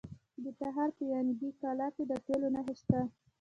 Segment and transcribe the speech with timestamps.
[0.43, 2.99] د تخار په ینګي قلعه کې د تیلو نښې شته.